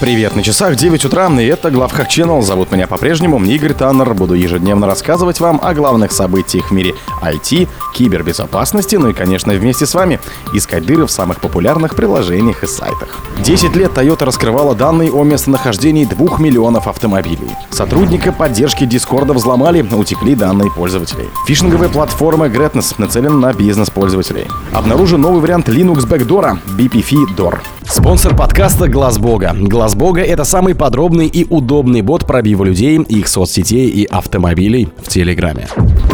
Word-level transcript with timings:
Привет, 0.00 0.36
на 0.36 0.44
часах 0.44 0.76
9 0.76 1.06
утра, 1.06 1.28
и 1.40 1.46
это 1.46 1.72
Главхак 1.72 2.08
Channel. 2.08 2.40
Зовут 2.42 2.70
меня 2.70 2.86
по-прежнему 2.86 3.44
Игорь 3.44 3.74
Таннер. 3.74 4.14
Буду 4.14 4.34
ежедневно 4.34 4.86
рассказывать 4.86 5.40
вам 5.40 5.60
о 5.60 5.74
главных 5.74 6.12
событиях 6.12 6.70
в 6.70 6.70
мире 6.70 6.94
IT, 7.20 7.66
кибербезопасности, 7.94 8.94
ну 8.94 9.08
и, 9.08 9.12
конечно, 9.12 9.52
вместе 9.54 9.86
с 9.86 9.94
вами 9.94 10.20
искать 10.54 10.86
дыры 10.86 11.04
в 11.04 11.10
самых 11.10 11.40
популярных 11.40 11.96
приложениях 11.96 12.62
и 12.62 12.68
сайтах. 12.68 13.18
10 13.40 13.74
лет 13.74 13.90
Toyota 13.90 14.24
раскрывала 14.24 14.76
данные 14.76 15.10
о 15.10 15.24
местонахождении 15.24 16.04
2 16.04 16.38
миллионов 16.38 16.86
автомобилей. 16.86 17.50
Сотрудника 17.70 18.30
поддержки 18.30 18.84
Дискорда 18.84 19.32
взломали, 19.32 19.82
утекли 19.82 20.36
данные 20.36 20.70
пользователей. 20.70 21.28
Фишинговая 21.48 21.88
платформа 21.88 22.46
Gretness 22.46 22.94
нацелена 22.98 23.34
на 23.34 23.52
бизнес 23.52 23.90
пользователей. 23.90 24.46
Обнаружен 24.72 25.20
новый 25.20 25.40
вариант 25.40 25.68
Linux 25.68 26.06
Backdoor 26.06 26.56
BPF 26.78 27.36
Door. 27.36 27.58
Спонсор 27.90 28.36
подкаста 28.36 28.86
Глаз 28.86 29.18
Бога. 29.18 29.56
Глаз 29.58 29.87
Бога 29.94 30.22
это 30.22 30.44
самый 30.44 30.74
подробный 30.74 31.26
и 31.26 31.46
удобный 31.48 32.02
бот 32.02 32.26
пробива 32.26 32.64
людей, 32.64 32.98
их 32.98 33.28
соцсетей 33.28 33.88
и 33.88 34.04
автомобилей 34.04 34.88
в 34.98 35.08
Телеграме. 35.08 35.68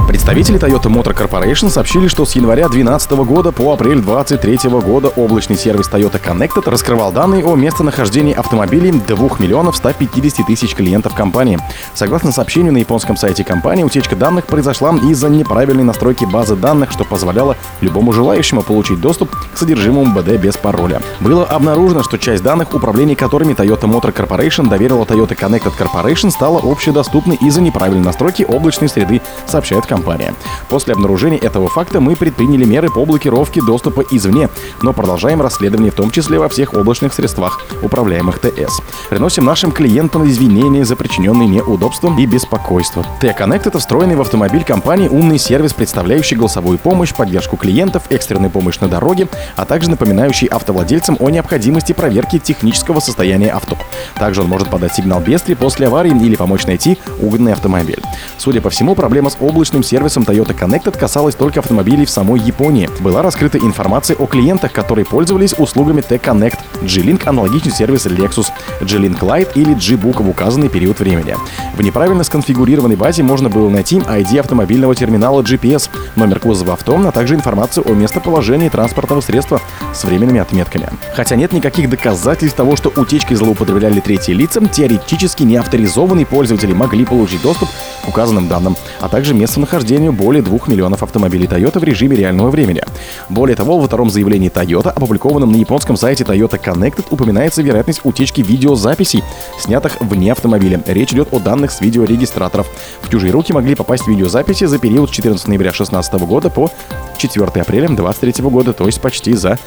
Представители 0.06 0.60
Toyota 0.60 0.92
Motor 0.92 1.16
Corporation 1.16 1.70
сообщили, 1.70 2.08
что 2.08 2.24
с 2.24 2.36
января 2.36 2.68
2012 2.68 3.10
года 3.26 3.52
по 3.52 3.72
апрель 3.72 4.00
2023 4.00 4.70
года 4.70 5.08
облачный 5.08 5.56
сервис 5.56 5.88
Toyota 5.90 6.20
Connected 6.22 6.68
раскрывал 6.70 7.10
данные 7.10 7.44
о 7.44 7.56
местонахождении 7.56 8.34
автомобилей 8.34 8.92
2 8.92 9.28
миллионов 9.38 9.76
150 9.76 10.46
тысяч 10.46 10.74
клиентов 10.74 11.14
компании. 11.14 11.58
Согласно 11.94 12.32
сообщению 12.32 12.72
на 12.72 12.78
японском 12.78 13.16
сайте 13.16 13.44
компании, 13.44 13.82
утечка 13.82 14.14
данных 14.14 14.46
произошла 14.46 14.94
из-за 15.10 15.28
неправильной 15.28 15.84
настройки 15.84 16.24
базы 16.24 16.54
данных, 16.54 16.92
что 16.92 17.04
позволяло 17.04 17.56
любому 17.80 18.12
желающему 18.12 18.62
получить 18.62 19.00
доступ 19.00 19.30
к 19.30 19.56
содержимому 19.56 20.14
БД 20.14 20.40
без 20.40 20.56
пароля. 20.56 21.00
Было 21.20 21.44
обнаружено, 21.44 22.02
что 22.02 22.18
часть 22.18 22.42
данных, 22.42 22.74
управление 22.74 23.16
которыми 23.16 23.54
Toyota 23.54 23.63
Motor 23.64 24.14
Corporation 24.14 24.68
доверила 24.68 25.04
Toyota 25.04 25.36
Connected 25.36 25.72
Corporation, 25.78 26.30
стала 26.30 26.60
общедоступной 26.62 27.36
из-за 27.36 27.60
неправильной 27.60 28.04
настройки 28.04 28.42
облачной 28.42 28.88
среды, 28.88 29.20
сообщает 29.46 29.86
компания. 29.86 30.34
После 30.68 30.94
обнаружения 30.94 31.38
этого 31.38 31.68
факта 31.68 32.00
мы 32.00 32.16
предприняли 32.16 32.64
меры 32.64 32.90
по 32.90 33.04
блокировке 33.04 33.62
доступа 33.62 34.04
извне, 34.10 34.48
но 34.82 34.92
продолжаем 34.92 35.40
расследование 35.42 35.90
в 35.90 35.94
том 35.94 36.10
числе 36.10 36.38
во 36.38 36.48
всех 36.48 36.74
облачных 36.74 37.14
средствах, 37.14 37.60
управляемых 37.82 38.38
ТС. 38.38 38.80
Приносим 39.10 39.44
нашим 39.44 39.72
клиентам 39.72 40.28
извинения 40.28 40.84
за 40.84 40.96
причиненные 40.96 41.48
неудобства 41.48 42.12
и 42.18 42.26
беспокойство. 42.26 43.04
T-Connect— 43.20 43.62
это 43.66 43.78
встроенный 43.78 44.16
в 44.16 44.20
автомобиль 44.20 44.64
компании 44.64 45.08
умный 45.08 45.38
сервис, 45.38 45.72
представляющий 45.72 46.36
голосовую 46.36 46.78
помощь, 46.78 47.14
поддержку 47.14 47.56
клиентов, 47.56 48.04
экстренную 48.10 48.50
помощь 48.50 48.78
на 48.80 48.88
дороге, 48.88 49.28
а 49.56 49.64
также 49.64 49.90
напоминающий 49.90 50.48
автовладельцам 50.48 51.16
о 51.20 51.30
необходимости 51.30 51.92
проверки 51.92 52.38
технического 52.38 53.00
состояния 53.00 53.50
авто. 53.56 53.76
Также 54.16 54.42
он 54.42 54.48
может 54.48 54.68
подать 54.70 54.94
сигнал 54.94 55.20
бедствия 55.20 55.56
после 55.56 55.86
аварии 55.86 56.10
или 56.10 56.36
помочь 56.36 56.66
найти 56.66 56.98
угнанный 57.20 57.52
автомобиль. 57.52 58.02
Судя 58.38 58.60
по 58.60 58.70
всему, 58.70 58.94
проблема 58.94 59.30
с 59.30 59.36
облачным 59.40 59.82
сервисом 59.82 60.22
Toyota 60.22 60.56
Connected 60.58 60.98
касалась 60.98 61.34
только 61.34 61.60
автомобилей 61.60 62.04
в 62.04 62.10
самой 62.10 62.40
Японии. 62.40 62.88
Была 63.00 63.22
раскрыта 63.22 63.58
информация 63.58 64.16
о 64.16 64.26
клиентах, 64.26 64.72
которые 64.72 65.04
пользовались 65.04 65.54
услугами 65.58 66.00
T-Connect, 66.00 66.58
G-Link 66.82 67.26
аналогичный 67.26 67.72
сервис 67.72 68.06
Lexus, 68.06 68.48
G-Link 68.80 69.20
Lite 69.20 69.52
или 69.54 69.74
G-Book 69.74 70.22
в 70.22 70.28
указанный 70.28 70.68
период 70.68 71.00
времени. 71.00 71.36
В 71.76 71.82
неправильно 71.82 72.24
сконфигурированной 72.24 72.96
базе 72.96 73.22
можно 73.22 73.48
было 73.48 73.68
найти 73.68 73.98
ID 73.98 74.40
автомобильного 74.40 74.94
терминала 74.94 75.42
GPS, 75.42 75.90
номер 76.16 76.40
кузова 76.40 76.74
авто, 76.74 76.94
а 76.96 77.12
также 77.12 77.34
информацию 77.34 77.84
о 77.88 77.94
местоположении 77.94 78.68
транспортного 78.68 79.20
средства 79.20 79.60
с 79.92 80.04
временными 80.04 80.40
отметками. 80.40 80.88
Хотя 81.14 81.36
нет 81.36 81.52
никаких 81.52 81.90
доказательств 81.90 82.56
того, 82.56 82.76
что 82.76 82.92
утечкой 82.94 83.36
злоупотребляли 83.44 84.00
третьи 84.00 84.32
лица, 84.32 84.60
теоретически 84.66 85.42
неавторизованные 85.42 86.24
пользователи 86.24 86.72
могли 86.72 87.04
получить 87.04 87.42
доступ 87.42 87.68
к 88.02 88.08
указанным 88.08 88.48
данным, 88.48 88.76
а 89.00 89.08
также 89.08 89.34
местонахождению 89.34 90.12
более 90.12 90.42
2 90.42 90.60
миллионов 90.66 91.02
автомобилей 91.02 91.46
Toyota 91.46 91.78
в 91.78 91.84
режиме 91.84 92.16
реального 92.16 92.50
времени. 92.50 92.82
Более 93.28 93.54
того, 93.54 93.78
во 93.78 93.86
втором 93.86 94.08
заявлении 94.10 94.50
Toyota, 94.50 94.88
опубликованном 94.88 95.52
на 95.52 95.56
японском 95.56 95.96
сайте 95.96 96.24
Toyota 96.24 96.58
Connected, 96.62 97.04
упоминается 97.10 97.62
вероятность 97.62 98.00
утечки 98.04 98.40
видеозаписей, 98.40 99.22
снятых 99.58 100.00
вне 100.00 100.32
автомобиля. 100.32 100.82
Речь 100.86 101.12
идет 101.12 101.28
о 101.32 101.38
данных 101.38 101.70
с 101.70 101.80
видеорегистраторов. 101.80 102.66
В 103.02 103.10
чужие 103.10 103.32
руки 103.32 103.52
могли 103.52 103.74
попасть 103.74 104.08
видеозаписи 104.08 104.64
за 104.64 104.78
период 104.78 105.10
с 105.10 105.12
14 105.12 105.46
ноября 105.48 105.70
2016 105.70 106.14
года 106.26 106.48
по 106.48 106.70
4 107.18 107.44
апреля 107.44 107.88
2023 107.88 108.44
года, 108.44 108.72
то 108.72 108.86
есть 108.86 109.00
почти 109.00 109.34
за 109.34 109.58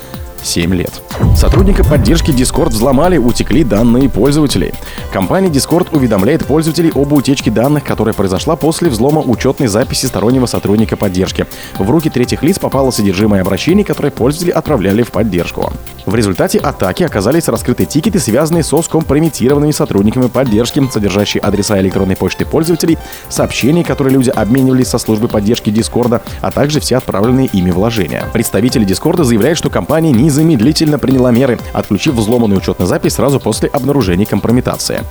7 0.48 0.74
лет. 0.74 1.02
Сотрудника 1.36 1.84
поддержки 1.84 2.32
Discord 2.32 2.70
взломали, 2.70 3.18
утекли 3.18 3.64
данные 3.64 4.10
пользователей. 4.10 4.74
Компания 5.12 5.50
Discord 5.50 5.90
уведомляет 5.96 6.46
пользователей 6.46 6.92
об 6.96 7.14
утечке 7.14 7.52
данных, 7.52 7.84
которая 7.84 8.14
произошла 8.14 8.56
после 8.56 8.90
взлома 8.90 9.22
учетной 9.22 9.68
записи 9.68 10.06
стороннего 10.06 10.46
сотрудника 10.46 10.96
поддержки. 10.96 11.46
В 11.78 11.90
руки 11.90 12.10
третьих 12.10 12.44
лиц 12.44 12.60
попало 12.60 12.92
содержимое 12.92 13.42
обращений, 13.42 13.84
которые 13.84 14.12
пользователи 14.12 14.52
отправляли 14.52 15.04
в 15.04 15.12
поддержку. 15.12 15.72
В 16.06 16.16
результате 16.16 16.58
атаки 16.60 17.04
оказались 17.04 17.50
раскрыты 17.50 17.86
тикеты, 17.86 18.20
связанные 18.20 18.64
со 18.64 18.82
скомпрометированными 18.82 19.72
сотрудниками 19.72 20.28
поддержки, 20.28 20.82
содержащие 20.90 21.42
адреса 21.42 21.78
электронной 21.82 22.16
почты 22.16 22.46
пользователей, 22.46 22.98
сообщения, 23.28 23.84
которые 23.84 24.14
люди 24.14 24.30
обменивались 24.30 24.88
со 24.88 25.00
службой 25.00 25.28
поддержки 25.28 25.70
Дискорда, 25.70 26.22
а 26.40 26.52
также 26.52 26.80
все 26.80 26.96
отправленные 26.96 27.48
ими 27.48 27.72
вложения. 27.72 28.24
Представители 28.32 28.86
Дискорда 28.86 29.26
заявляют, 29.26 29.58
что 29.58 29.70
компания 29.70 30.14
не 30.14 30.30
незамедлительно 30.38 31.00
приняла 31.00 31.32
меры, 31.32 31.60
отключив 31.74 32.16
взломанную 32.16 32.60
учетную 32.60 32.88
запись 32.88 33.16
сразу 33.16 33.40
после 33.40 33.70
обнаружения 33.70 34.26
компрометации. 34.26 35.02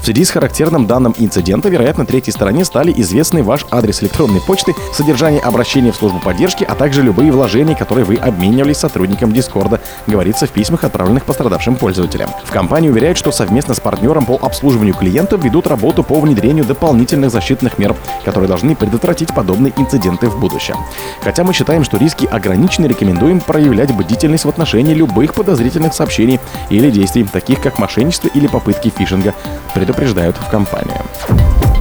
В 0.00 0.04
связи 0.04 0.24
с 0.24 0.30
характерным 0.30 0.86
данным 0.86 1.14
инцидента, 1.18 1.68
вероятно, 1.68 2.04
третьей 2.04 2.32
стороне 2.32 2.64
стали 2.64 2.92
известны 2.96 3.42
ваш 3.42 3.64
адрес 3.70 4.02
электронной 4.02 4.40
почты, 4.40 4.74
содержание 4.92 5.40
обращения 5.40 5.92
в 5.92 5.96
службу 5.96 6.20
поддержки, 6.20 6.64
а 6.64 6.74
также 6.74 7.02
любые 7.02 7.32
вложения, 7.32 7.74
которые 7.74 8.04
вы 8.04 8.16
обменивались 8.16 8.76
сотрудником 8.76 9.32
Дискорда, 9.32 9.80
говорится 10.06 10.46
в 10.46 10.50
письмах, 10.50 10.84
отправленных 10.84 11.24
пострадавшим 11.24 11.76
пользователям. 11.76 12.30
В 12.44 12.50
компании 12.50 12.90
уверяют, 12.90 13.16
что 13.16 13.32
совместно 13.32 13.74
с 13.74 13.80
партнером 13.80 14.26
по 14.26 14.38
обслуживанию 14.40 14.94
клиентов 14.94 15.42
ведут 15.42 15.66
работу 15.66 16.02
по 16.02 16.20
внедрению 16.20 16.64
дополнительных 16.64 17.30
защитных 17.30 17.78
мер, 17.78 17.96
которые 18.24 18.48
должны 18.48 18.76
предотвратить 18.76 19.34
подобные 19.34 19.72
инциденты 19.76 20.28
в 20.28 20.38
будущем. 20.38 20.76
Хотя 21.22 21.44
мы 21.44 21.52
считаем, 21.52 21.84
что 21.84 21.96
риски 21.96 22.26
ограничены, 22.26 22.86
рекомендуем 22.86 23.40
проявлять 23.40 23.92
бдительность 23.92 24.44
в 24.44 24.48
отношении 24.48 24.63
отношении 24.64 24.94
любых 24.94 25.34
подозрительных 25.34 25.92
сообщений 25.92 26.40
или 26.70 26.90
действий, 26.90 27.24
таких 27.24 27.60
как 27.60 27.78
мошенничество 27.78 28.28
или 28.28 28.46
попытки 28.46 28.88
фишинга, 28.88 29.34
предупреждают 29.74 30.36
в 30.38 30.48
компании. 30.48 31.00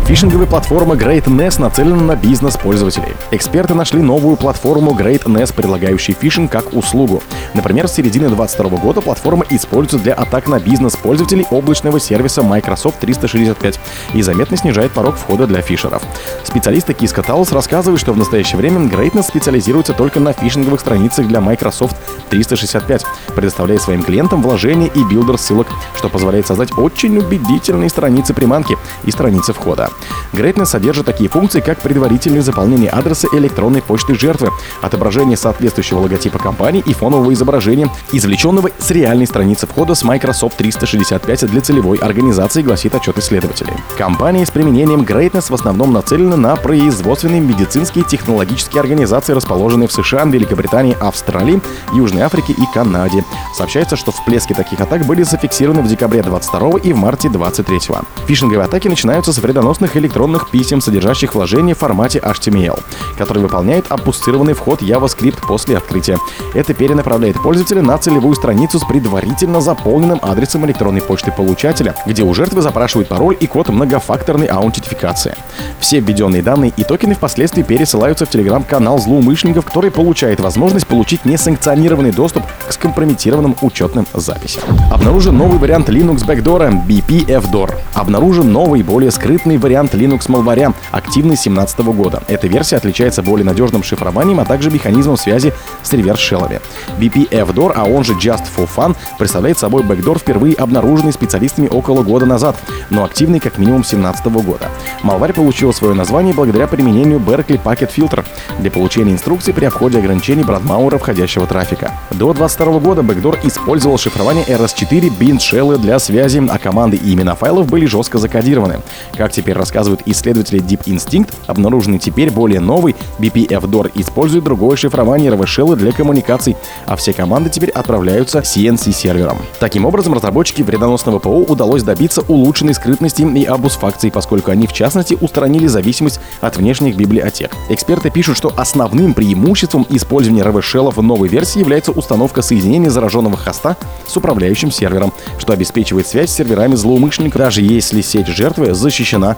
Фишинговая 0.06 0.48
платформа 0.48 0.96
GreatNess 0.96 1.62
нацелена 1.62 2.04
на 2.04 2.16
бизнес 2.18 2.58
пользователей. 2.58 3.14
Эксперты 3.32 3.74
нашли 3.74 4.02
новую 4.02 4.36
платформу 4.36 4.92
GreatNess, 4.92 5.54
предлагающую 5.56 6.14
фишинг 6.14 6.52
как 6.52 6.74
услугу. 6.74 7.24
Например, 7.54 7.88
с 7.88 7.94
середины 7.94 8.28
2022 8.28 8.80
года 8.80 9.00
платформа 9.00 9.46
используется 9.50 10.00
для 10.00 10.14
атак 10.14 10.50
на 10.50 10.60
бизнес 10.60 10.98
пользователей 10.98 11.48
облачного 11.50 12.02
сервиса 12.02 12.44
Microsoft 12.44 13.00
365 13.00 13.80
и 14.14 14.22
заметно 14.22 14.58
снижает 14.58 14.92
порог 14.92 15.16
входа 15.16 15.48
для 15.48 15.62
фишеров. 15.62 16.04
Специалисты 16.44 16.92
Kiska 16.92 17.26
Talos 17.26 17.54
рассказывают, 17.54 18.02
что 18.02 18.12
в 18.12 18.18
настоящее 18.18 18.58
время 18.58 18.82
GreatNess 18.82 19.24
специализируется 19.24 19.94
только 19.94 20.20
на 20.20 20.34
фишинговых 20.34 20.82
страницах 20.82 21.28
для 21.28 21.40
Microsoft 21.40 21.96
365, 22.30 23.06
предоставляя 23.36 23.80
своим 23.80 24.04
клиентам 24.04 24.42
вложения 24.42 24.88
и 24.94 25.02
builder 25.06 25.38
ссылок, 25.38 25.68
что 25.96 26.10
позволяет 26.10 26.46
создать 26.46 26.78
очень 26.78 27.18
убедительные 27.18 27.90
страницы 27.90 28.34
приманки 28.34 28.78
и 29.06 29.12
страницы 29.12 29.54
входа. 29.54 29.93
Greatness 30.34 30.66
содержит 30.66 31.06
такие 31.06 31.30
функции, 31.30 31.60
как 31.60 31.80
предварительное 31.80 32.42
заполнение 32.42 32.90
адреса 32.90 33.28
электронной 33.34 33.82
почты 33.82 34.16
жертвы, 34.16 34.50
отображение 34.82 35.38
соответствующего 35.38 36.00
логотипа 36.00 36.40
компании 36.40 36.84
и 36.86 36.94
фонового 36.94 37.34
изображения, 37.34 37.90
извлеченного 38.12 38.70
с 38.80 38.90
реальной 38.92 39.28
страницы 39.28 39.68
входа 39.68 39.96
с 39.96 40.04
Microsoft 40.04 40.58
365 40.58 41.46
для 41.48 41.62
целевой 41.62 41.98
организации, 41.98 42.62
гласит 42.62 42.96
отчет 42.96 43.18
исследователей. 43.20 43.74
Кампания 43.98 44.46
с 44.46 44.52
применением 44.52 45.02
Greatness 45.02 45.52
в 45.52 45.54
основном 45.54 45.94
нацелена 45.94 46.38
на 46.38 46.56
производственные 46.56 47.42
медицинские 47.42 48.04
технологические 48.04 48.82
организации, 48.82 49.34
расположенные 49.34 49.88
в 49.88 49.92
США, 49.92 50.24
Великобритании, 50.26 50.98
Австралии, 51.00 51.62
Южной 51.94 52.24
Африке 52.24 52.54
и 52.54 52.66
Канаде. 52.74 53.24
Сообщается, 53.56 53.96
что 53.96 54.12
всплески 54.12 54.54
таких 54.54 54.80
атак 54.80 55.06
были 55.06 55.24
зафиксированы 55.24 55.82
в 55.82 55.88
декабре 55.88 56.24
22 56.24 56.80
и 56.80 56.94
в 56.94 56.98
марте 56.98 57.30
23. 57.30 57.80
Фишинговые 58.28 58.66
атаки 58.66 58.88
начинаются 58.88 59.34
с 59.34 59.38
вредоносных 59.38 59.83
стандартных 59.84 59.98
электронных 59.98 60.50
писем, 60.50 60.82
содержащих 60.82 61.36
вложения 61.36 61.76
в 61.76 61.80
формате 61.80 62.20
HTML, 62.24 62.80
который 63.18 63.44
выполняет 63.44 63.86
опустированный 63.90 64.54
вход 64.54 64.82
JavaScript 64.82 65.46
после 65.48 65.78
открытия. 65.78 66.18
Это 66.54 66.74
перенаправляет 66.74 67.42
пользователя 67.42 67.82
на 67.82 67.98
целевую 67.98 68.36
страницу 68.36 68.80
с 68.80 68.86
предварительно 68.86 69.62
заполненным 69.62 70.20
адресом 70.22 70.66
электронной 70.66 71.02
почты 71.02 71.32
получателя, 71.32 71.96
где 72.06 72.24
у 72.24 72.34
жертвы 72.34 72.62
запрашивают 72.62 73.10
пароль 73.10 73.36
и 73.40 73.48
код 73.48 73.70
многофакторной 73.70 74.48
аутентификации. 74.48 75.36
Все 75.80 76.00
введенные 76.00 76.42
данные 76.42 76.72
и 76.78 76.84
токены 76.84 77.16
впоследствии 77.16 77.64
пересылаются 77.64 78.26
в 78.26 78.30
телеграм-канал 78.30 79.00
злоумышленников, 79.00 79.66
который 79.66 79.92
получает 79.92 80.40
возможность 80.40 80.88
получить 80.88 81.26
несанкционированный 81.26 82.12
доступ 82.12 82.44
к 82.68 82.72
скомпрометированным 82.72 83.56
учетным 83.62 84.06
записям. 84.14 84.64
Обнаружен 84.92 85.38
новый 85.38 85.60
вариант 85.60 85.90
Linux 85.90 86.26
Backdoor 86.26 86.86
BPFDOR. 86.88 87.76
Обнаружен 87.94 88.52
новый, 88.52 88.84
более 88.84 89.12
скрытный 89.12 89.58
вариант 89.58 89.73
Linux 89.82 90.26
малваря, 90.28 90.74
активный 90.92 91.36
с 91.36 91.44
2017 91.44 91.80
года. 91.96 92.24
Эта 92.28 92.48
версия 92.48 92.78
отличается 92.78 93.22
более 93.22 93.46
надежным 93.46 93.84
шифрованием, 93.84 94.40
а 94.40 94.46
также 94.46 94.72
механизмом 94.72 95.18
связи 95.18 95.54
с 95.82 95.92
реверс-шеллами. 95.94 96.62
BPFDOR, 97.00 97.74
а 97.76 97.86
он 97.86 98.04
же 98.04 98.14
Just 98.14 98.46
for 98.56 98.70
Fun, 98.74 98.96
представляет 99.18 99.58
собой 99.58 99.84
бэкдор, 99.84 100.20
впервые 100.20 100.56
обнаруженный 100.56 101.14
специалистами 101.14 101.68
около 101.68 102.04
года 102.04 102.26
назад, 102.26 102.56
но 102.90 103.04
активный 103.04 103.40
как 103.40 103.58
минимум 103.58 103.84
с 103.84 103.90
2017 103.90 104.46
года. 104.46 104.70
Малварь 105.02 105.34
получил 105.34 105.74
свое 105.74 105.94
название 105.94 106.34
благодаря 106.34 106.68
применению 106.68 107.20
Berkeley 107.20 107.62
Packet 107.62 107.92
Filter 107.96 108.26
для 108.60 108.72
получения 108.72 109.14
инструкций 109.14 109.54
при 109.54 109.66
обходе 109.66 110.00
ограничений 110.00 110.44
Брадмауэра 110.44 110.98
входящего 110.98 111.48
трафика. 111.48 111.92
До 112.12 112.34
2022 112.34 112.80
года 112.80 113.04
бэкдор 113.04 113.40
использовал 113.44 113.98
шифрование 113.98 114.46
RS4 114.46 115.18
bin 115.18 115.38
shell 115.38 115.78
для 115.78 116.00
связи, 116.00 116.42
а 116.50 116.58
команды 116.58 116.98
и 116.98 117.14
имена 117.14 117.36
файлов 117.36 117.68
были 117.68 117.86
жестко 117.86 118.18
закодированы. 118.18 118.82
Как 119.16 119.32
теперь 119.32 119.58
рассказывают 119.64 120.02
исследователи 120.06 120.62
Deep 120.62 120.84
Instinct, 120.88 121.30
обнаруженный 121.48 121.98
теперь 121.98 122.30
более 122.30 122.60
новый 122.60 122.98
BPF-DOR 123.20 123.92
использует 123.96 124.44
другое 124.44 124.76
шифрование 124.76 125.32
RV 125.32 125.78
для 125.78 125.94
коммуникаций, 125.94 126.58
а 126.86 126.98
все 126.98 127.14
команды 127.14 127.50
теперь 127.50 127.70
отправляются 127.70 128.40
CNC-сервером. 128.40 129.38
Таким 129.62 129.86
образом, 129.86 130.14
разработчики 130.14 130.62
вредоносного 130.64 131.20
ПО 131.20 131.46
удалось 131.48 131.82
добиться 131.82 132.24
улучшенной 132.28 132.74
скрытности 132.74 133.22
и 133.22 133.46
абус-факций, 133.46 134.12
поскольку 134.12 134.52
они, 134.52 134.68
в 134.68 134.74
частности, 134.74 135.18
устранили 135.20 135.68
зависимость 135.68 136.20
от 136.42 136.58
внешних 136.58 136.98
библиотек. 136.98 137.56
Эксперты 137.70 138.10
пишут, 138.10 138.36
что 138.36 138.54
основным 138.58 139.14
преимуществом 139.14 139.88
использования 139.90 140.42
RV 140.42 140.92
в 140.92 141.02
новой 141.02 141.30
версии 141.30 141.60
является 141.60 141.94
установка 141.94 142.42
соединения 142.42 142.90
зараженного 142.90 143.38
хоста 143.38 143.78
с 144.06 144.18
управляющим 144.18 144.72
сервером, 144.72 145.14
что 145.40 145.54
обеспечивает 145.54 146.06
связь 146.06 146.32
с 146.32 146.36
серверами 146.36 146.76
злоумышленников, 146.76 147.40
даже 147.40 147.62
если 147.62 148.02
сеть 148.02 148.28
жертвы 148.28 148.74
защищена 148.74 149.38